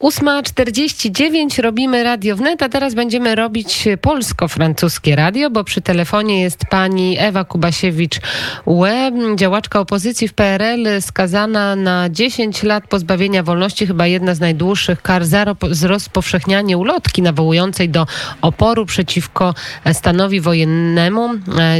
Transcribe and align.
8.49 0.00 1.62
robimy 1.62 2.02
Radio 2.02 2.36
Wnet, 2.36 2.62
a 2.62 2.68
teraz 2.68 2.94
będziemy 2.94 3.34
robić 3.34 3.88
polsko-francuskie 4.00 5.16
radio, 5.16 5.50
bo 5.50 5.64
przy 5.64 5.80
telefonie 5.80 6.40
jest 6.40 6.64
pani 6.70 7.16
Ewa 7.18 7.44
Kubasiewicz-Łe, 7.44 9.12
działaczka 9.36 9.80
opozycji 9.80 10.28
w 10.28 10.34
PRL, 10.34 10.86
skazana 11.00 11.76
na 11.76 12.10
10 12.10 12.62
lat 12.62 12.88
pozbawienia 12.88 13.42
wolności, 13.42 13.86
chyba 13.86 14.06
jedna 14.06 14.34
z 14.34 14.40
najdłuższych 14.40 15.02
kar 15.02 15.24
za 15.24 15.44
rozpowszechnianie 15.82 16.78
ulotki 16.78 17.22
nawołującej 17.22 17.88
do 17.88 18.06
oporu 18.42 18.86
przeciwko 18.86 19.54
stanowi 19.92 20.40
wojennemu. 20.40 21.28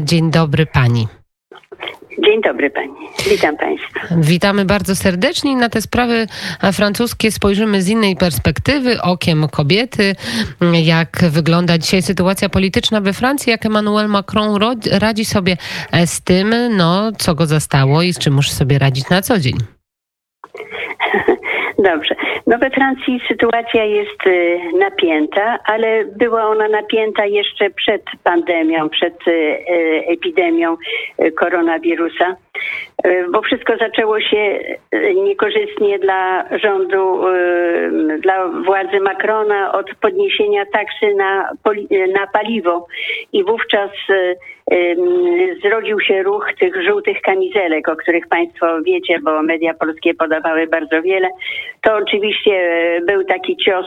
Dzień 0.03 0.30
dobry 0.30 0.67
pani. 0.67 1.09
Dzień 2.25 2.43
dobry 2.43 2.71
Pani. 2.71 2.93
Witam 3.30 3.57
Państwa. 3.57 4.01
Witamy 4.16 4.65
bardzo 4.65 4.96
serdecznie. 4.96 5.57
Na 5.57 5.69
te 5.69 5.83
sprawy 5.83 6.27
francuskie 6.73 7.33
spojrzymy 7.33 7.83
z 7.83 7.89
innej 7.89 8.16
perspektywy, 8.16 9.03
okiem 9.03 9.48
kobiety. 9.48 10.16
Jak 10.84 11.25
wygląda 11.30 11.79
dzisiaj 11.79 12.02
sytuacja 12.02 12.48
polityczna 12.48 13.01
we 13.01 13.12
Francji, 13.12 13.51
jak 13.51 13.66
Emmanuel 13.66 14.09
Macron 14.09 14.61
radzi 14.92 15.25
sobie 15.25 15.56
z 16.06 16.20
tym, 16.20 16.55
no, 16.77 17.12
co 17.19 17.34
go 17.34 17.47
zastało 17.47 18.02
i 18.02 18.12
z 18.12 18.19
czym 18.19 18.34
musi 18.34 18.51
sobie 18.51 18.78
radzić 18.78 19.09
na 19.09 19.23
co 19.23 19.39
dzień. 19.39 19.76
Dobrze. 21.79 22.15
No 22.47 22.59
we 22.59 22.71
Francji 22.71 23.21
sytuacja 23.29 23.84
jest 23.84 24.27
y, 24.27 24.59
napięta, 24.79 25.59
ale 25.65 26.05
była 26.05 26.45
ona 26.45 26.69
napięta 26.69 27.27
jeszcze 27.27 27.71
przed 27.71 28.03
pandemią, 28.25 28.89
przed 28.89 29.29
y, 29.29 29.30
y, 29.30 30.05
epidemią 30.07 30.77
koronawirusa, 31.39 32.37
bo 33.33 33.42
wszystko 33.42 33.77
zaczęło 33.77 34.20
się 34.20 34.60
niekorzystnie 35.14 35.98
dla 35.98 36.45
rządu, 36.59 37.20
dla 38.19 38.47
władzy 38.48 39.01
Macrona 39.01 39.73
od 39.73 39.95
podniesienia 40.01 40.66
taksy 40.73 41.14
na, 41.14 41.50
na 42.14 42.27
paliwo 42.27 42.86
i 43.33 43.44
wówczas 43.44 43.91
zrodził 45.62 46.00
się 46.00 46.22
ruch 46.22 46.47
tych 46.61 46.83
żółtych 46.83 47.20
kamizelek, 47.20 47.89
o 47.89 47.97
których 47.97 48.28
Państwo 48.28 48.83
wiecie, 48.83 49.19
bo 49.20 49.42
media 49.42 49.75
polskie 49.75 50.14
podawały 50.14 50.66
bardzo 50.66 51.03
wiele. 51.03 51.28
To 51.83 51.97
oczywiście 51.97 52.53
e, 52.53 53.00
był 53.00 53.25
taki 53.25 53.56
cios, 53.56 53.86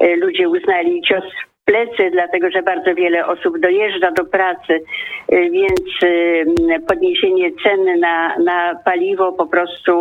e, 0.00 0.16
ludzie 0.16 0.48
uznali 0.48 1.02
cios 1.02 1.24
plecy, 1.70 2.10
dlatego 2.12 2.50
że 2.50 2.62
bardzo 2.62 2.94
wiele 2.94 3.26
osób 3.26 3.58
dojeżdża 3.58 4.10
do 4.10 4.24
pracy, 4.24 4.72
y, 4.72 5.50
więc 5.50 6.02
y, 6.02 6.46
podniesienie 6.88 7.50
cen 7.62 8.00
na, 8.00 8.38
na 8.38 8.74
paliwo 8.84 9.32
po 9.32 9.46
prostu 9.46 9.98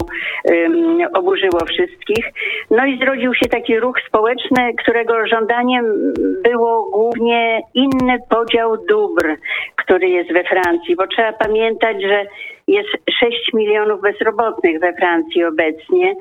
oburzyło 1.14 1.66
wszystkich. 1.66 2.26
No 2.72 2.86
i 2.86 3.00
zrodził 3.00 3.34
się 3.34 3.50
taki 3.50 3.80
ruch 3.80 3.96
społeczny, 4.08 4.74
którego 4.84 5.28
żądaniem 5.28 6.14
było 6.44 6.90
głównie 6.92 7.62
inny 7.74 8.18
podział 8.30 8.78
dóbr, 8.90 9.36
który 9.76 10.10
jest 10.10 10.34
we 10.34 10.44
Francji, 10.44 10.96
bo 10.96 11.08
trzeba 11.08 11.34
pamiętać, 11.34 12.02
że 12.02 12.26
jest 12.70 12.90
6 13.20 13.54
milionów 13.54 14.02
bezrobotnych 14.02 14.80
we 14.80 14.94
Francji 14.94 15.44
obecnie 15.44 16.16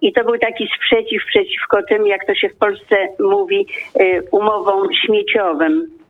i 0.00 0.12
to 0.12 0.24
był 0.24 0.38
taki 0.38 0.68
sprzeciw 0.76 1.24
przeciwko 1.26 1.82
tym, 1.88 2.06
jak 2.06 2.26
to 2.26 2.34
się 2.34 2.48
w 2.48 2.56
Polsce 2.56 2.96
mówi, 3.20 3.66
y, 4.00 4.22
umowom 4.30 4.88
śmieciowym. 5.06 6.01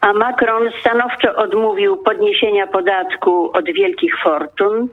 A 0.00 0.12
Macron 0.12 0.70
stanowczo 0.80 1.36
odmówił 1.36 1.96
podniesienia 1.96 2.66
podatku 2.66 3.50
od 3.52 3.64
wielkich 3.64 4.18
fortun, 4.22 4.88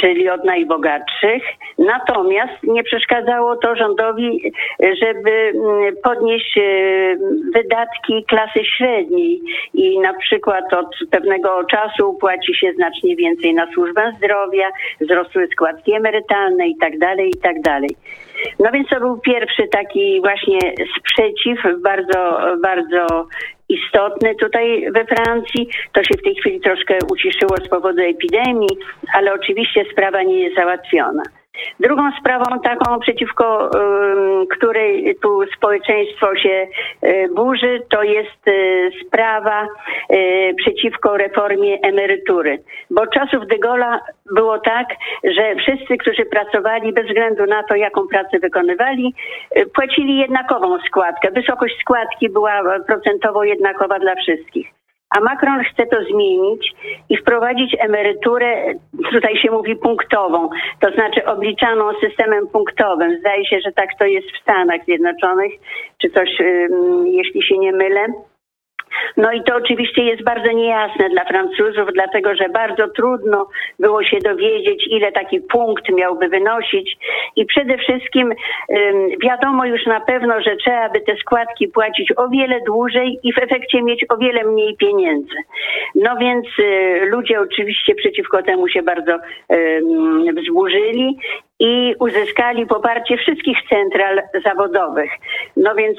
czyli 0.00 0.30
od 0.30 0.44
najbogatszych. 0.44 1.42
Natomiast 1.78 2.62
nie 2.62 2.82
przeszkadzało 2.82 3.56
to 3.56 3.76
rządowi, 3.76 4.52
żeby 4.80 5.30
mm, 5.30 5.94
podnieść 6.02 6.58
e, 6.58 6.62
wydatki 7.54 8.24
klasy 8.28 8.64
średniej 8.76 9.40
i 9.74 9.98
na 9.98 10.14
przykład 10.14 10.74
od 10.74 11.10
pewnego 11.10 11.64
czasu 11.64 12.14
płaci 12.14 12.54
się 12.54 12.72
znacznie 12.72 13.16
więcej 13.16 13.54
na 13.54 13.72
służbę 13.72 14.12
zdrowia, 14.18 14.68
wzrosły 15.00 15.48
składki 15.52 15.92
emerytalne 15.92 16.68
itd., 16.68 16.98
tak 16.98 17.18
itd. 17.18 17.62
Tak 17.62 17.82
no 18.58 18.70
więc 18.72 18.88
to 18.88 19.00
był 19.00 19.18
pierwszy 19.18 19.68
taki 19.68 20.20
właśnie 20.20 20.58
sprzeciw, 20.98 21.58
bardzo, 21.82 22.38
bardzo 22.62 23.26
istotny 23.70 24.34
tutaj 24.34 24.92
we 24.92 25.04
Francji. 25.04 25.68
To 25.92 26.04
się 26.04 26.14
w 26.18 26.22
tej 26.22 26.34
chwili 26.34 26.60
troszkę 26.60 26.98
uciszyło 27.12 27.56
z 27.56 27.68
powodu 27.68 28.02
epidemii, 28.02 28.76
ale 29.14 29.32
oczywiście 29.32 29.84
sprawa 29.92 30.22
nie 30.22 30.38
jest 30.38 30.56
załatwiona. 30.56 31.22
Drugą 31.80 32.02
sprawą 32.20 32.60
taką, 32.60 33.00
przeciwko 33.00 33.70
której 34.50 35.16
tu 35.22 35.40
społeczeństwo 35.56 36.36
się 36.36 36.66
y, 37.04 37.28
burzy, 37.34 37.82
to 37.90 38.02
jest 38.02 38.48
y, 38.48 38.90
sprawa 39.06 39.66
y, 40.12 40.54
przeciwko 40.56 41.16
reformie 41.16 41.78
emerytury. 41.82 42.58
Bo 42.90 43.06
czasów 43.06 43.46
de 43.46 43.56
Gaulle'a 43.56 43.98
było 44.34 44.58
tak, 44.58 44.86
że 45.24 45.54
wszyscy, 45.54 45.96
którzy 45.96 46.24
pracowali, 46.24 46.92
bez 46.92 47.06
względu 47.06 47.46
na 47.46 47.62
to, 47.62 47.74
jaką 47.74 48.08
pracę 48.08 48.38
wykonywali, 48.38 49.14
płacili 49.74 50.18
jednakową 50.18 50.78
składkę. 50.86 51.30
Wysokość 51.30 51.80
składki 51.80 52.28
była 52.28 52.62
procentowo 52.86 53.44
jednakowa 53.44 53.98
dla 53.98 54.14
wszystkich. 54.14 54.79
A 55.10 55.20
Macron 55.20 55.64
chce 55.64 55.86
to 55.86 55.96
zmienić 56.04 56.72
i 57.08 57.16
wprowadzić 57.16 57.76
emeryturę, 57.80 58.74
tutaj 59.12 59.36
się 59.36 59.50
mówi 59.50 59.76
punktową, 59.76 60.48
to 60.80 60.90
znaczy 60.90 61.24
obliczaną 61.24 61.84
systemem 62.00 62.48
punktowym. 62.48 63.18
Zdaje 63.20 63.46
się, 63.46 63.60
że 63.60 63.72
tak 63.72 63.88
to 63.98 64.04
jest 64.04 64.28
w 64.30 64.42
Stanach 64.42 64.84
Zjednoczonych, 64.84 65.52
czy 65.98 66.10
coś, 66.10 66.28
jeśli 67.04 67.42
się 67.42 67.58
nie 67.58 67.72
mylę. 67.72 68.06
No 69.16 69.32
i 69.32 69.42
to 69.42 69.56
oczywiście 69.56 70.02
jest 70.02 70.22
bardzo 70.22 70.52
niejasne 70.52 71.08
dla 71.10 71.24
Francuzów, 71.24 71.88
dlatego 71.94 72.34
że 72.34 72.48
bardzo 72.48 72.88
trudno 72.88 73.46
było 73.78 74.04
się 74.04 74.18
dowiedzieć, 74.18 74.86
ile 74.90 75.12
taki 75.12 75.40
punkt 75.40 75.88
miałby 75.88 76.28
wynosić 76.28 76.96
i 77.36 77.46
przede 77.46 77.78
wszystkim 77.78 78.32
wiadomo 79.22 79.64
już 79.64 79.86
na 79.86 80.00
pewno, 80.00 80.40
że 80.40 80.56
trzeba 80.56 80.88
by 80.88 81.00
te 81.00 81.16
składki 81.16 81.68
płacić 81.68 82.12
o 82.16 82.28
wiele 82.28 82.60
dłużej 82.66 83.18
i 83.22 83.32
w 83.32 83.38
efekcie 83.38 83.82
mieć 83.82 84.04
o 84.08 84.16
wiele 84.16 84.44
mniej 84.44 84.76
pieniędzy. 84.76 85.36
No 86.00 86.16
więc 86.16 86.46
y, 86.58 87.00
ludzie 87.06 87.40
oczywiście 87.40 87.94
przeciwko 87.94 88.42
temu 88.42 88.68
się 88.68 88.82
bardzo 88.82 89.18
wzburzyli 90.36 91.18
i 91.58 91.94
uzyskali 91.98 92.66
poparcie 92.66 93.16
wszystkich 93.16 93.58
central 93.68 94.22
zawodowych. 94.44 95.10
No 95.56 95.74
więc 95.74 95.98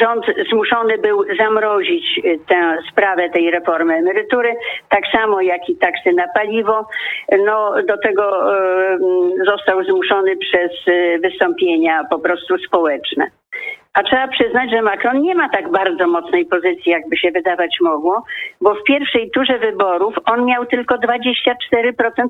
rząd 0.00 0.24
zmuszony 0.50 0.98
był 0.98 1.24
zamrozić 1.38 2.04
y, 2.18 2.38
tę 2.48 2.78
sprawę 2.90 3.30
tej 3.30 3.50
reformy 3.50 3.94
emerytury, 3.94 4.54
tak 4.88 5.02
samo 5.12 5.40
jak 5.40 5.68
i 5.68 5.76
taksy 5.76 6.12
na 6.12 6.28
paliwo. 6.34 6.86
No 7.44 7.74
do 7.88 7.98
tego 7.98 8.54
został 9.46 9.84
zmuszony 9.84 10.36
przez 10.36 10.88
y, 10.88 11.18
wystąpienia 11.22 12.04
po 12.10 12.18
prostu 12.18 12.58
społeczne. 12.58 13.30
A 13.94 14.02
trzeba 14.02 14.28
przyznać, 14.28 14.70
że 14.70 14.82
Macron 14.82 15.22
nie 15.22 15.34
ma 15.34 15.48
tak 15.48 15.70
bardzo 15.70 16.06
mocnej 16.06 16.46
pozycji, 16.46 16.92
jakby 16.92 17.16
się 17.16 17.30
wydawać 17.30 17.76
mogło, 17.80 18.24
bo 18.60 18.74
w 18.74 18.82
pierwszej 18.82 19.30
turze 19.30 19.58
wyborów 19.58 20.14
on 20.24 20.44
miał 20.44 20.66
tylko 20.66 20.94
24% 20.94 21.54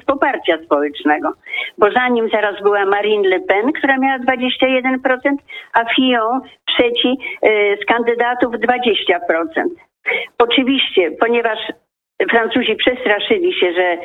poparcia 0.07 0.59
społecznego, 0.65 1.33
bo 1.79 1.91
za 1.91 2.09
nim 2.09 2.29
zaraz 2.33 2.63
była 2.63 2.85
Marine 2.85 3.29
Le 3.29 3.41
Pen, 3.41 3.73
która 3.73 3.99
miała 3.99 4.19
21%, 4.19 4.99
a 5.73 5.95
Fillon 5.95 6.41
trzeci 6.69 7.19
y, 7.47 7.79
z 7.83 7.85
kandydatów 7.85 8.55
20%. 8.55 9.19
Oczywiście, 10.39 11.11
ponieważ 11.21 11.59
Francuzi 12.31 12.77
przestraszyli 12.77 13.55
się, 13.61 13.73
że 13.73 13.99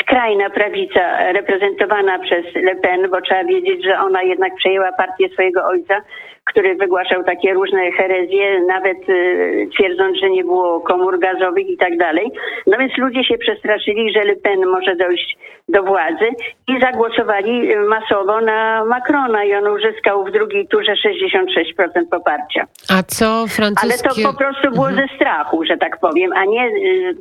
skrajna 0.00 0.50
prawica 0.50 1.32
reprezentowana 1.32 2.18
przez 2.18 2.54
Le 2.54 2.76
Pen, 2.76 3.10
bo 3.10 3.20
trzeba 3.20 3.44
wiedzieć, 3.44 3.84
że 3.84 3.98
ona 3.98 4.22
jednak 4.22 4.54
przejęła 4.54 4.92
partię 4.92 5.28
swojego 5.28 5.66
ojca, 5.66 6.02
który 6.44 6.74
wygłaszał 6.74 7.24
takie 7.24 7.54
różne 7.54 7.92
herezje, 7.92 8.60
nawet 8.60 9.08
y, 9.08 9.68
twierdząc, 9.74 10.18
że 10.18 10.30
nie 10.30 10.44
było 10.44 10.80
komór 10.80 11.18
gazowych 11.18 11.68
i 11.68 11.76
tak 11.76 11.96
dalej. 11.96 12.30
No 12.66 12.78
więc 12.78 12.92
ludzie 12.98 13.24
się 13.24 13.38
przestraszyli, 13.38 14.12
że 14.12 14.24
Le 14.24 14.36
Pen 14.36 14.66
może 14.66 14.96
dojść 14.96 15.36
do 15.68 15.82
władzy 15.82 16.28
i 16.68 16.80
zagłosowali 16.80 17.72
y, 17.72 17.76
masowo 17.78 18.40
na 18.40 18.84
Macrona 18.84 19.44
i 19.44 19.54
on 19.54 19.66
uzyskał 19.66 20.24
w 20.24 20.32
drugiej 20.32 20.68
turze 20.68 20.92
66% 20.92 22.08
poparcia. 22.10 22.66
A 22.90 23.02
co 23.02 23.46
francuskie... 23.48 24.08
Ale 24.08 24.14
to 24.14 24.32
po 24.32 24.38
prostu 24.38 24.70
było 24.70 24.88
mhm. 24.88 25.08
ze 25.08 25.14
strachu, 25.14 25.64
że 25.64 25.76
tak 25.76 26.00
powiem, 26.00 26.32
a 26.32 26.44
nie 26.44 26.66
y, 26.66 27.14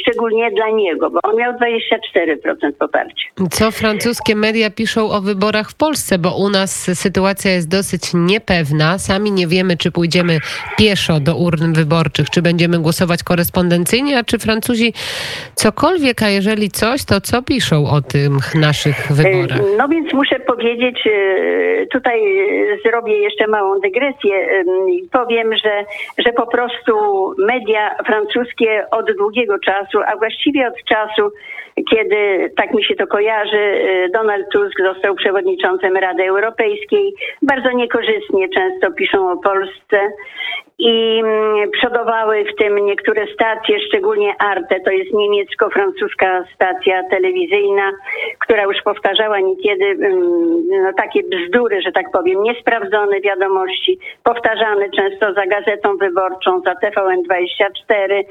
szczególnie 0.00 0.50
dla 0.50 0.70
niego, 0.70 1.10
bo 1.10 1.18
on 1.22 1.36
miał 1.36 1.52
24% 1.52 2.72
poparcia. 2.78 3.26
Co 3.50 3.70
francuskie 3.70 4.36
media 4.36 4.70
piszą 4.70 5.10
o 5.10 5.20
wyborach 5.20 5.70
w 5.70 5.74
Polsce, 5.74 6.18
bo 6.18 6.36
u 6.36 6.50
nas 6.50 6.90
sytuacja 6.94 7.50
jest 7.50 7.70
dosyć 7.70 8.02
niepewna. 8.14 8.98
Sami 8.98 9.32
nie 9.32 9.46
wiemy, 9.46 9.76
czy 9.76 9.90
pójdziemy 9.90 10.38
pieszo 10.78 11.20
do 11.20 11.36
urn 11.36 11.72
wyborczych, 11.72 12.30
czy 12.30 12.42
będziemy 12.42 12.78
głosować 12.78 13.22
korespondencyjnie, 13.22 14.18
a 14.18 14.24
czy 14.24 14.38
Francuzi 14.38 14.92
cokolwiek, 15.54 16.22
a 16.22 16.28
jeżeli 16.28 16.70
coś, 16.70 17.04
to 17.04 17.20
co 17.20 17.42
piszą 17.42 17.90
o 17.90 18.00
tych 18.00 18.54
naszych 18.54 19.12
wyborach? 19.12 19.60
No 19.78 19.88
więc 19.88 20.12
muszę 20.12 20.40
powiedzieć, 20.40 21.08
tutaj 21.92 22.20
zrobię 22.84 23.18
jeszcze 23.18 23.46
małą 23.46 23.80
dygresję 23.80 24.34
powiem, 25.12 25.56
że, 25.64 25.84
że 26.18 26.32
po 26.32 26.46
prostu 26.46 26.94
media 27.38 27.96
francuskie 28.06 28.86
od 28.90 29.06
długiego 29.18 29.58
czasu, 29.58 29.73
a 30.06 30.16
właściwie 30.16 30.68
od 30.68 30.84
czasu, 30.84 31.32
kiedy, 31.90 32.50
tak 32.56 32.74
mi 32.74 32.84
się 32.84 32.94
to 32.94 33.06
kojarzy, 33.06 33.56
y, 33.56 34.08
Donald 34.12 34.46
Tusk 34.52 34.80
został 34.82 35.14
przewodniczącym 35.14 35.96
Rady 35.96 36.24
Europejskiej. 36.28 37.14
Bardzo 37.42 37.70
niekorzystnie 37.70 38.48
często 38.48 38.92
piszą 38.92 39.32
o 39.32 39.36
Polsce 39.36 39.98
i 40.78 41.20
mm, 41.24 41.70
przodowały 41.70 42.44
w 42.44 42.56
tym 42.56 42.86
niektóre 42.86 43.26
stacje, 43.34 43.80
szczególnie 43.80 44.34
Arte, 44.38 44.80
to 44.80 44.90
jest 44.90 45.12
niemiecko-francuska 45.12 46.44
stacja 46.54 47.02
telewizyjna, 47.10 47.92
która 48.38 48.62
już 48.62 48.82
powtarzała 48.84 49.40
niekiedy 49.40 49.84
mm, 49.84 50.68
no, 50.68 50.92
takie 50.96 51.20
bzdury, 51.22 51.82
że 51.82 51.92
tak 51.92 52.10
powiem, 52.12 52.42
niesprawdzone 52.42 53.20
wiadomości, 53.20 53.98
powtarzane 54.24 54.90
często 54.90 55.34
za 55.34 55.46
gazetą 55.46 55.96
wyborczą, 55.96 56.60
za 56.60 56.72
TVN24 56.72 58.22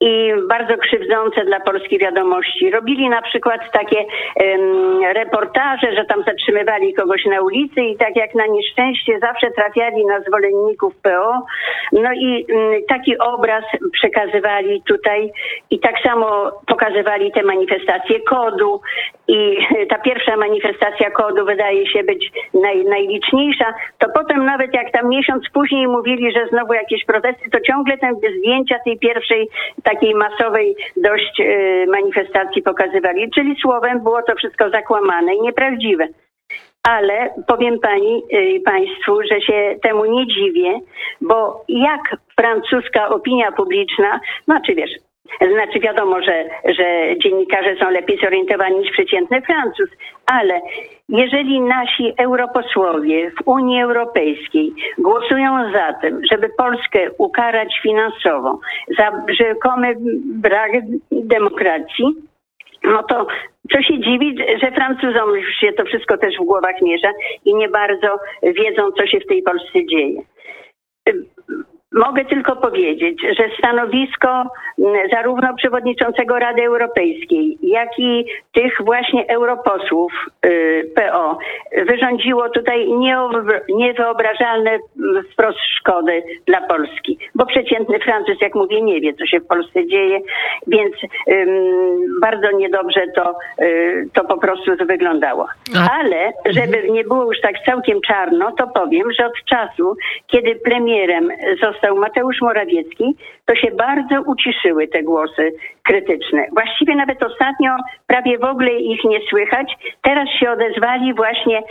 i 0.00 0.32
bardzo 0.48 0.76
krzywdzące 0.76 1.44
dla 1.44 1.60
polskiej 1.60 1.98
wiadomości. 1.98 2.70
Robili 2.80 3.08
na 3.08 3.22
przykład 3.22 3.60
takie 3.72 3.98
um, 3.98 5.00
reportaże, 5.14 5.94
że 5.96 6.04
tam 6.04 6.22
zatrzymywali 6.24 6.94
kogoś 6.94 7.24
na 7.24 7.40
ulicy 7.40 7.80
i 7.80 7.96
tak 7.96 8.16
jak 8.16 8.34
na 8.34 8.46
nieszczęście 8.46 9.18
zawsze 9.18 9.50
trafiali 9.50 10.06
na 10.06 10.20
zwolenników 10.20 10.94
PO, 11.02 11.46
no 11.92 12.12
i 12.12 12.46
mm, 12.48 12.82
taki 12.88 13.18
obraz 13.18 13.64
przekazywali 13.92 14.82
tutaj 14.82 15.30
i 15.70 15.80
tak 15.80 15.94
samo 16.02 16.52
pokazywali 16.66 17.32
te 17.32 17.42
manifestacje 17.42 18.20
kodu. 18.20 18.80
I 19.28 19.56
ta 19.90 19.98
pierwsza 19.98 20.36
manifestacja 20.36 21.10
kodu 21.10 21.44
wydaje 21.44 21.86
się 21.86 22.02
być 22.04 22.32
naj, 22.54 22.84
najliczniejsza, 22.84 23.74
to 23.98 24.08
potem 24.14 24.44
nawet 24.44 24.74
jak 24.74 24.92
tam 24.92 25.08
miesiąc 25.08 25.44
później 25.52 25.88
mówili, 25.88 26.32
że 26.32 26.46
znowu 26.46 26.72
jakieś 26.74 27.04
protesty, 27.04 27.50
to 27.50 27.60
ciągle 27.60 27.98
te 27.98 28.12
zdjęcia 28.38 28.76
tej 28.84 28.98
pierwszej 28.98 29.48
takiej 29.82 30.14
masowej 30.14 30.76
dość 30.96 31.40
y, 31.40 31.86
manifestacji 31.90 32.62
pokazywali. 32.70 33.30
Czyli 33.34 33.56
słowem 33.62 34.00
było 34.00 34.22
to 34.22 34.34
wszystko 34.34 34.70
zakłamane 34.70 35.34
i 35.34 35.40
nieprawdziwe 35.40 36.08
ale 36.82 37.30
powiem 37.46 37.78
pani 37.78 38.22
y, 38.32 38.60
państwu, 38.64 39.18
że 39.30 39.40
się 39.40 39.76
temu 39.82 40.04
nie 40.04 40.26
dziwię, 40.26 40.78
bo 41.20 41.64
jak 41.68 42.16
francuska 42.36 43.08
opinia 43.08 43.52
publiczna, 43.52 44.20
znaczy 44.44 44.74
wiesz, 44.74 44.90
znaczy 45.52 45.80
wiadomo, 45.80 46.22
że, 46.22 46.44
że 46.64 47.16
dziennikarze 47.22 47.76
są 47.76 47.90
lepiej 47.90 48.18
zorientowani 48.22 48.78
niż 48.78 48.90
przeciętny 48.90 49.42
Francuz, 49.42 49.90
ale 50.26 50.60
jeżeli 51.08 51.60
nasi 51.60 52.12
europosłowie 52.18 53.30
w 53.30 53.48
Unii 53.48 53.82
Europejskiej 53.82 54.72
głosują 54.98 55.72
za 55.72 55.92
tym, 55.92 56.20
żeby 56.32 56.48
Polskę 56.48 57.10
ukarać 57.18 57.80
finansowo 57.82 58.58
za 58.98 59.12
rzekomy 59.28 59.94
brak 60.22 60.72
demokracji, 61.10 62.04
no 62.84 63.02
to 63.02 63.26
co 63.72 63.82
się 63.82 64.00
dziwić, 64.00 64.38
że 64.62 64.70
Francuzom 64.72 65.36
już 65.36 65.54
się 65.54 65.72
to 65.72 65.84
wszystko 65.84 66.18
też 66.18 66.34
w 66.34 66.44
głowach 66.44 66.82
mierza 66.82 67.12
i 67.44 67.54
nie 67.54 67.68
bardzo 67.68 68.18
wiedzą, 68.42 68.92
co 68.92 69.06
się 69.06 69.20
w 69.20 69.26
tej 69.26 69.42
Polsce 69.42 69.86
dzieje. 69.86 70.22
Mogę 71.92 72.24
tylko 72.24 72.56
powiedzieć, 72.56 73.22
że 73.38 73.44
stanowisko 73.58 74.42
zarówno 75.12 75.54
przewodniczącego 75.56 76.38
Rady 76.38 76.62
Europejskiej, 76.62 77.58
jak 77.62 77.98
i 77.98 78.26
tych 78.52 78.72
właśnie 78.84 79.28
europosłów 79.28 80.12
y, 80.46 80.90
PO 80.94 81.38
wyrządziło 81.86 82.48
tutaj 82.48 82.88
niewyobrażalne 83.68 84.78
wprost 85.32 85.58
szkody 85.78 86.22
dla 86.46 86.60
Polski. 86.60 87.18
Bo 87.34 87.46
przeciętny 87.46 87.98
Francuz, 87.98 88.40
jak 88.40 88.54
mówię, 88.54 88.82
nie 88.82 89.00
wie, 89.00 89.14
co 89.14 89.26
się 89.26 89.40
w 89.40 89.46
Polsce 89.46 89.86
dzieje, 89.86 90.18
więc 90.66 90.94
bardzo 92.20 92.50
niedobrze 92.50 93.06
to, 93.14 93.34
y, 93.62 94.08
to 94.12 94.24
po 94.24 94.38
prostu 94.38 94.70
wyglądało. 94.86 95.46
Ale 96.00 96.32
żeby 96.46 96.90
nie 96.90 97.04
było 97.04 97.24
już 97.24 97.40
tak 97.40 97.54
całkiem 97.66 98.00
czarno, 98.00 98.52
to 98.52 98.66
powiem, 98.66 99.12
że 99.12 99.26
od 99.26 99.44
czasu, 99.44 99.96
kiedy 100.26 100.54
premierem 100.54 101.28
został 101.60 101.79
został 101.80 101.96
Mateusz 101.96 102.40
Morawiecki, 102.42 103.16
to 103.50 103.56
się 103.56 103.70
bardzo 103.70 104.22
uciszyły 104.30 104.88
te 104.88 105.02
głosy 105.02 105.52
krytyczne. 105.82 106.46
Właściwie 106.52 106.94
nawet 106.96 107.22
ostatnio 107.22 107.76
prawie 108.06 108.38
w 108.38 108.44
ogóle 108.44 108.72
ich 108.72 109.04
nie 109.04 109.20
słychać. 109.30 109.72
Teraz 110.02 110.28
się 110.40 110.50
odezwali 110.50 111.14
właśnie 111.14 111.62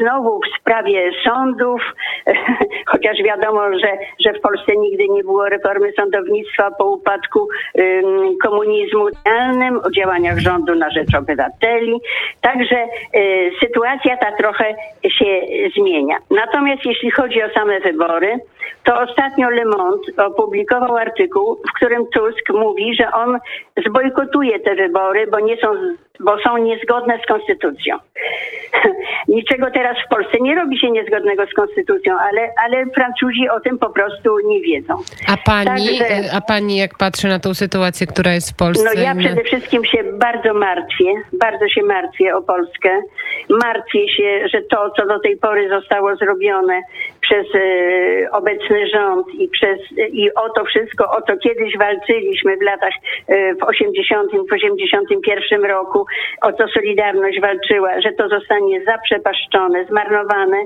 znowu 0.00 0.40
w 0.40 0.60
sprawie 0.60 1.10
sądów, 1.24 1.80
chociaż 2.92 3.22
wiadomo, 3.24 3.60
że, 3.72 3.92
że 4.20 4.38
w 4.38 4.40
Polsce 4.40 4.76
nigdy 4.76 5.08
nie 5.08 5.22
było 5.22 5.48
reformy 5.48 5.92
sądownictwa 5.92 6.70
po 6.78 6.84
upadku 6.84 7.48
komunizmu 8.42 9.06
realnym, 9.26 9.80
o 9.84 9.90
działaniach 9.90 10.38
rządu 10.38 10.74
na 10.74 10.90
rzecz 10.90 11.14
obywateli. 11.14 12.00
Także 12.40 12.76
y, 13.16 13.50
sytuacja 13.60 14.16
ta 14.16 14.32
trochę 14.32 14.74
się 15.10 15.40
zmienia. 15.76 16.16
Natomiast 16.30 16.84
jeśli 16.84 17.10
chodzi 17.10 17.42
o 17.42 17.50
same 17.50 17.80
wybory, 17.80 18.38
to 18.84 19.00
ostatnio 19.00 19.50
Le 19.50 19.64
Monde 19.64 20.26
opublikował 20.26 20.96
artykuł, 20.96 21.27
w 21.70 21.76
którym 21.76 22.06
Tusk 22.06 22.50
mówi, 22.54 22.94
że 22.94 23.12
on 23.12 23.38
zbojkotuje 23.86 24.60
te 24.60 24.74
wybory, 24.74 25.26
bo 25.26 25.40
nie 25.40 25.56
są, 25.56 25.68
bo 26.20 26.38
są 26.38 26.56
niezgodne 26.56 27.18
z 27.24 27.26
konstytucją. 27.26 27.96
Niczego 29.28 29.70
teraz 29.70 29.96
w 30.06 30.08
Polsce 30.08 30.38
nie 30.40 30.54
robi 30.54 30.78
się 30.78 30.90
niezgodnego 30.90 31.46
z 31.46 31.54
konstytucją, 31.54 32.18
ale, 32.18 32.52
ale 32.64 32.86
Francuzi 32.94 33.48
o 33.48 33.60
tym 33.60 33.78
po 33.78 33.90
prostu 33.90 34.38
nie 34.44 34.60
wiedzą. 34.60 34.94
A 35.28 35.36
pani, 35.36 35.98
Także, 35.98 36.32
a 36.36 36.40
pani 36.40 36.76
jak 36.76 36.98
patrzy 36.98 37.28
na 37.28 37.38
tą 37.38 37.54
sytuację, 37.54 38.06
która 38.06 38.32
jest 38.32 38.52
w 38.52 38.56
Polsce? 38.56 38.90
No 38.94 39.02
ja 39.02 39.14
przede 39.14 39.44
wszystkim 39.44 39.84
się 39.84 39.98
bardzo 40.04 40.54
martwię, 40.54 41.14
bardzo 41.32 41.68
się 41.68 41.82
martwię 41.82 42.36
o 42.36 42.42
Polskę. 42.42 42.90
Martwię 43.50 44.08
się, 44.08 44.48
że 44.48 44.62
to, 44.62 44.90
co 44.90 45.06
do 45.06 45.20
tej 45.20 45.36
pory 45.36 45.68
zostało 45.68 46.16
zrobione 46.16 46.82
przez 47.28 47.46
e, 47.54 48.30
obecny 48.32 48.86
rząd 48.86 49.26
i 49.34 49.48
przez 49.48 49.78
i 50.12 50.34
o 50.34 50.48
to 50.50 50.64
wszystko, 50.64 51.10
o 51.10 51.22
to 51.22 51.36
kiedyś 51.36 51.78
walczyliśmy 51.78 52.56
w 52.56 52.62
latach 52.62 52.94
e, 53.28 53.54
w 53.54 53.62
80, 53.62 54.30
w 54.50 54.52
81 54.52 55.64
roku, 55.64 56.06
o 56.42 56.52
co 56.52 56.68
Solidarność 56.68 57.40
walczyła, 57.40 58.00
że 58.00 58.12
to 58.12 58.28
zostanie 58.28 58.84
zaprzepaszczone, 58.84 59.84
zmarnowane 59.84 60.56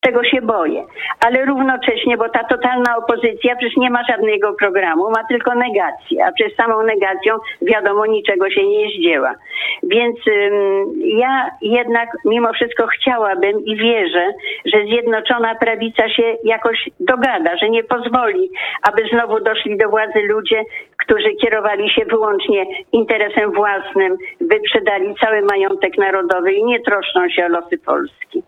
tego 0.00 0.24
się 0.24 0.40
boję. 0.42 0.84
Ale 1.26 1.44
równocześnie, 1.44 2.16
bo 2.16 2.28
ta 2.28 2.44
totalna 2.44 2.96
opozycja 2.96 3.56
przecież 3.56 3.76
nie 3.76 3.90
ma 3.90 4.00
żadnego 4.10 4.52
programu, 4.52 5.10
ma 5.10 5.24
tylko 5.28 5.54
negację, 5.54 6.26
a 6.26 6.32
przez 6.32 6.54
samą 6.56 6.82
negacją 6.82 7.34
wiadomo 7.62 8.06
niczego 8.06 8.50
się 8.50 8.66
nie 8.66 8.88
zdzieła. 8.98 9.34
Więc 9.82 10.16
ym, 10.26 10.92
ja 11.04 11.50
jednak 11.62 12.08
mimo 12.24 12.52
wszystko 12.52 12.86
chciałabym 12.86 13.64
i 13.64 13.76
wierzę, 13.76 14.32
że 14.64 14.84
Zjednoczona 14.84 15.54
Prawica 15.54 16.08
się 16.08 16.36
jakoś 16.44 16.90
dogada, 17.00 17.56
że 17.56 17.70
nie 17.70 17.84
pozwoli, 17.84 18.50
aby 18.82 19.02
znowu 19.12 19.40
doszli 19.40 19.76
do 19.76 19.88
władzy 19.88 20.20
ludzie, 20.28 20.62
którzy 20.96 21.30
kierowali 21.34 21.90
się 21.90 22.04
wyłącznie 22.04 22.66
interesem 22.92 23.52
własnym, 23.52 24.16
wyprzedali 24.40 25.14
cały 25.20 25.42
majątek 25.42 25.98
narodowy 25.98 26.52
i 26.52 26.64
nie 26.64 26.80
troszczą 26.80 27.28
się 27.28 27.46
o 27.46 27.48
losy 27.48 27.78
Polski. 27.78 28.42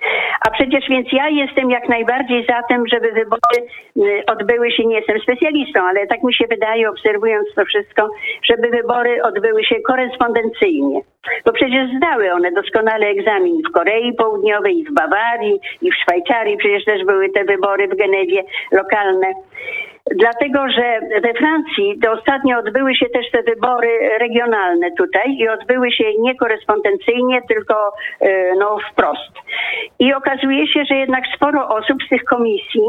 A 0.46 0.50
przecież 0.50 0.88
więc 0.88 1.12
ja 1.12 1.28
jestem 1.40 1.70
jak 1.70 1.88
najbardziej 1.88 2.46
za 2.46 2.62
tym, 2.68 2.88
żeby 2.92 3.12
wybory 3.12 3.58
y, 3.96 4.22
odbyły 4.26 4.70
się, 4.70 4.86
nie 4.86 4.96
jestem 4.96 5.20
specjalistą, 5.20 5.80
ale 5.84 6.06
tak 6.06 6.22
mi 6.22 6.34
się 6.34 6.44
wydaje, 6.46 6.90
obserwując 6.90 7.48
to 7.56 7.64
wszystko, 7.64 8.10
żeby 8.42 8.68
wybory 8.68 9.22
odbyły 9.22 9.64
się 9.64 9.76
korespondencyjnie. 9.80 11.00
Bo 11.46 11.52
przecież 11.52 11.96
zdały 11.96 12.32
one 12.32 12.52
doskonale 12.52 13.06
egzamin 13.06 13.62
w 13.68 13.72
Korei 13.72 14.12
Południowej, 14.12 14.78
i 14.78 14.84
w 14.84 14.94
Bawarii, 14.94 15.60
i 15.82 15.90
w 15.90 15.94
Szwajcarii. 15.94 16.56
Przecież 16.56 16.84
też 16.84 17.04
były 17.04 17.28
te 17.28 17.44
wybory 17.44 17.88
w 17.88 17.96
Genewie 17.96 18.42
lokalne. 18.72 19.32
Dlatego, 20.06 20.68
że 20.68 21.00
we 21.22 21.34
Francji 21.34 21.98
to 22.02 22.12
ostatnio 22.12 22.58
odbyły 22.58 22.94
się 22.94 23.06
też 23.06 23.30
te 23.30 23.42
wybory 23.42 24.18
regionalne 24.20 24.90
tutaj 24.98 25.36
i 25.38 25.48
odbyły 25.48 25.92
się 25.92 26.04
nie 26.18 26.34
korespondencyjnie, 26.34 27.42
tylko 27.48 27.92
e, 28.20 28.54
no, 28.54 28.78
wprost. 28.92 29.32
I 29.98 30.14
okazuje 30.14 30.66
się, 30.66 30.84
że 30.84 30.94
jednak 30.94 31.24
sporo 31.36 31.68
osób 31.68 32.02
z 32.06 32.08
tych 32.08 32.24
komisji 32.24 32.82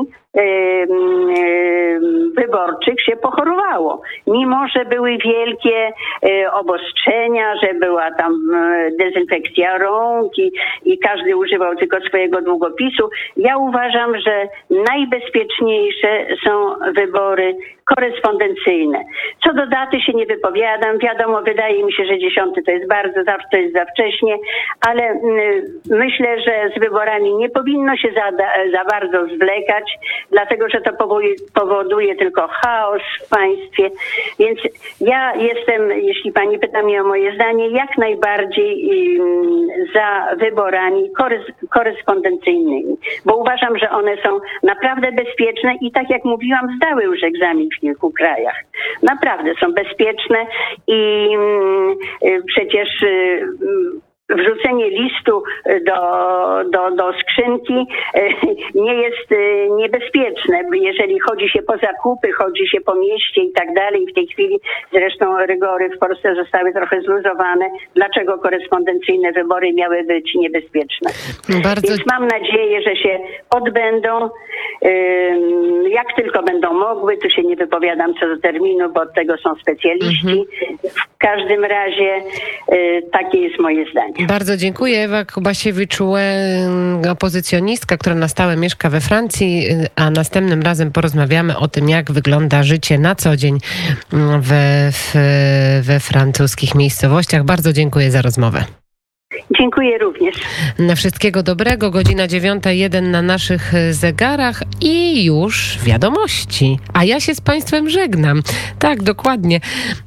wyborczych 2.36 3.02
się 3.06 3.16
pochorowało. 3.16 4.02
Mimo, 4.28 4.68
że 4.76 4.86
były 4.86 5.18
wielkie 5.18 5.92
e, 6.24 6.52
obostrzenia, 6.54 7.56
że 7.64 7.74
była 7.74 8.12
tam 8.12 8.34
e, 8.56 8.92
dezynfekcja 9.00 9.78
rąk 9.78 10.38
i, 10.38 10.52
i 10.86 11.00
każdy 11.00 11.38
używał 11.38 11.76
tylko 11.76 12.02
swojego 12.02 12.42
długopisu, 12.42 13.10
ja 13.38 13.58
uważam, 13.58 14.20
że 14.20 14.48
najbezpieczniejsze 14.70 16.26
są 16.46 16.76
wybory 16.96 17.56
korespondencyjne. 17.96 19.04
Co 19.44 19.54
do 19.54 19.68
daty 19.68 20.02
się 20.02 20.14
nie 20.14 20.26
wypowiadam. 20.26 20.98
Wiadomo, 20.98 21.42
wydaje 21.42 21.84
mi 21.84 21.94
się, 21.94 22.06
że 22.06 22.20
dziesiąty 22.20 22.64
to 22.64 22.72
jest 22.72 22.88
bardzo, 22.88 23.24
zawsze 23.24 23.48
to 23.52 23.58
jest 23.58 23.74
za 23.74 23.86
wcześnie, 23.86 24.36
ale 24.88 25.04
mm, 25.04 25.64
myślę, 25.90 26.42
że 26.42 26.70
z 26.76 26.80
wyborami 26.80 27.36
nie 27.36 27.50
powinno 27.50 27.98
się 27.98 28.10
za, 28.14 28.38
za 28.72 28.84
bardzo 28.86 29.36
zwlekać, 29.36 29.98
dlatego 30.32 30.70
że 30.70 30.82
to 30.82 30.94
powoduje, 30.94 31.36
powoduje 31.54 32.16
tylko 32.16 32.48
chaos 32.48 33.02
w 33.26 33.30
państwie. 33.30 33.90
Więc 34.40 34.60
ja 35.02 35.36
jestem, 35.36 35.92
jeśli 35.92 36.32
pani 36.32 36.60
pyta 36.60 36.84
mnie 36.84 37.02
o 37.02 37.08
moje 37.08 37.36
zdanie, 37.36 37.70
jak 37.70 37.98
najbardziej 37.98 38.88
um, 39.20 39.68
za 39.94 40.36
wyborami 40.36 41.10
korespondencyjnymi, 41.70 42.96
bo 43.26 43.38
uważam, 43.38 43.78
że 43.78 43.90
one 43.90 44.18
są 44.24 44.40
naprawdę 44.64 45.12
bezpieczne 45.12 45.74
i 45.82 45.92
tak 45.92 46.10
jak 46.10 46.26
mówiłam, 46.26 46.76
zdały 46.78 47.04
już 47.04 47.24
egzamin 47.24 47.70
kilku 47.82 48.12
krajach. 48.12 48.56
Naprawdę 49.02 49.54
są 49.60 49.74
bezpieczne 49.74 50.46
i 50.88 51.30
mm, 51.34 51.96
y, 52.26 52.44
przecież 52.48 53.02
y, 53.04 53.48
wrzucenie 54.36 54.90
listu 54.90 55.44
do, 55.86 56.00
do, 56.70 56.96
do 56.96 57.14
skrzynki 57.20 57.88
e, 58.14 58.22
nie 58.86 58.96
jest 58.96 59.32
e, 59.32 59.70
niebezpieczne, 59.70 60.64
jeżeli 60.74 61.20
chodzi 61.20 61.50
się 61.50 61.62
po 61.62 61.78
zakupy, 61.78 62.32
chodzi 62.32 62.68
się 62.68 62.82
po 62.82 62.96
mieście 62.96 63.42
i 63.42 63.52
tak 63.52 63.74
dalej. 63.74 64.06
W 64.12 64.14
tej 64.14 64.28
chwili 64.28 64.60
zresztą 64.94 65.46
rygory 65.46 65.90
w 65.90 66.00
Polsce 66.00 66.36
zostały 66.36 66.74
trochę 66.74 67.02
zluzowane. 67.02 67.70
Dlaczego 67.96 68.38
korespondencyjne 68.38 69.32
wybory 69.32 69.74
miały 69.74 70.04
być 70.04 70.36
niebezpieczne? 70.36 71.10
Bardzo... 71.64 71.88
Więc 71.88 72.02
mam 72.12 72.28
nadzieję, 72.28 72.82
że 72.82 72.96
się 72.96 73.20
odbędą. 73.50 74.30
Jak 75.90 76.16
tylko 76.16 76.44
będą 76.44 76.74
mogły, 76.74 77.18
tu 77.18 77.30
się 77.30 77.42
nie 77.42 77.56
wypowiadam 77.56 78.14
co 78.20 78.28
do 78.28 78.38
terminu, 78.42 78.90
bo 78.90 79.02
od 79.02 79.14
tego 79.14 79.38
są 79.38 79.56
specjaliści. 79.56 80.28
Mhm. 80.30 80.46
W 80.84 81.18
każdym 81.18 81.66
razie 81.66 82.22
e, 82.68 83.02
takie 83.02 83.38
jest 83.38 83.60
moje 83.60 83.86
zdanie. 83.92 84.21
Bardzo 84.28 84.58
dziękuję. 84.58 85.04
Ewa 85.04 85.26
Kubasiewicz, 85.26 85.98
opozycjonistka, 87.10 87.98
która 87.98 88.16
na 88.16 88.28
stałe 88.28 88.58
mieszka 88.58 88.90
we 88.90 89.02
Francji, 89.02 89.68
a 89.96 90.10
następnym 90.10 90.62
razem 90.62 90.92
porozmawiamy 90.92 91.58
o 91.58 91.68
tym, 91.68 91.90
jak 91.90 92.12
wygląda 92.12 92.64
życie 92.64 93.00
na 93.00 93.16
co 93.16 93.38
dzień 93.38 93.58
we, 94.40 94.92
we 95.82 96.00
francuskich 96.00 96.76
miejscowościach. 96.76 97.44
Bardzo 97.44 97.74
dziękuję 97.74 98.12
za 98.12 98.22
rozmowę. 98.22 98.81
Dziękuję 99.60 99.98
również. 99.98 100.36
Na 100.80 100.96
wszystkiego 100.96 101.44
dobrego. 101.44 101.92
Godzina 101.92 102.28
9.01 102.28 103.02
na 103.02 103.22
naszych 103.22 103.74
zegarach 103.92 104.64
i 104.82 105.26
już 105.26 105.78
wiadomości. 105.84 106.80
A 106.94 107.04
ja 107.04 107.20
się 107.20 107.36
z 107.36 107.42
Państwem 107.42 107.90
żegnam. 107.90 108.42
Tak, 108.80 109.04
dokładnie. 109.04 109.60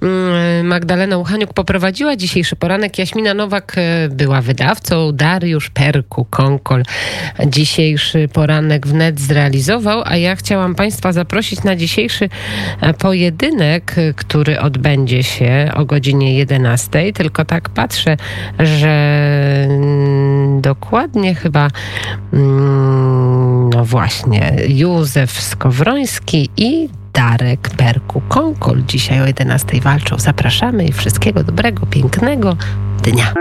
Mm, 0.02 0.66
Magdalena 0.66 1.18
Uchaniuk 1.18 1.52
poprowadziła 1.52 2.16
dzisiejszy 2.16 2.56
poranek. 2.56 2.98
Jaśmina 2.98 3.34
Nowak 3.34 3.72
e, 3.76 4.08
była 4.08 4.40
wydawcą. 4.40 5.12
Dariusz 5.12 5.70
Perku, 5.70 6.26
Konkol 6.30 6.82
dzisiejszy 7.46 8.28
poranek 8.32 8.86
wnet 8.86 9.20
zrealizował. 9.20 10.02
A 10.04 10.16
ja 10.16 10.36
chciałam 10.36 10.74
Państwa 10.74 11.12
zaprosić 11.12 11.62
na 11.62 11.76
dzisiejszy 11.76 12.28
e, 12.80 12.94
pojedynek, 12.94 13.94
który 14.16 14.60
odbędzie 14.60 15.22
się 15.22 15.70
o 15.74 15.84
godzinie 15.84 16.38
11. 16.38 17.12
Tylko 17.12 17.44
tak 17.44 17.68
patrzę, 17.68 18.16
że 18.58 19.13
dokładnie 20.60 21.34
chyba, 21.34 21.68
mm, 22.32 23.70
no 23.70 23.84
właśnie, 23.84 24.56
Józef 24.68 25.40
Skowroński 25.42 26.50
i 26.56 26.88
Darek 27.12 27.70
Perku 27.76 28.22
Konkol 28.28 28.82
dzisiaj 28.88 29.20
o 29.20 29.26
11 29.26 29.80
walczą. 29.80 30.18
Zapraszamy 30.18 30.84
i 30.84 30.92
wszystkiego 30.92 31.44
dobrego, 31.44 31.86
pięknego 31.86 32.56
dnia. 33.02 33.34